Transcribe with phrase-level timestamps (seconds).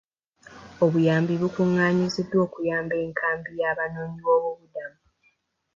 [0.83, 4.99] Obuyambi bukungaanyiziddwa okuyamba enkambi y'abanoonyiboobubudamu.